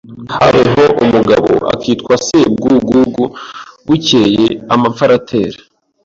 [0.35, 3.23] Habayeho umugabo akitwa Sebwugugu
[3.85, 5.57] Bukeye amapfa aratera